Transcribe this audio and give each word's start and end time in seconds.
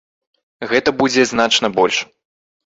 Гэта 0.71 0.89
будзе 1.03 1.27
значна 1.35 1.73
больш. 1.79 2.03